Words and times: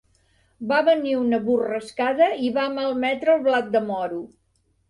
Va 0.71 0.79
venir 0.87 1.11
una 1.17 1.39
borrascada 1.49 2.31
i 2.47 2.51
va 2.57 2.65
malmetre 2.79 3.37
el 3.37 3.47
blat 3.49 3.73
de 3.77 3.87
moro. 3.93 4.23